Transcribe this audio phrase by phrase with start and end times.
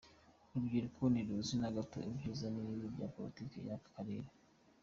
[0.51, 4.29] Urubyiruko ntiruzi na gato ibyiza n’ibibi bya politiki y’aka Karere.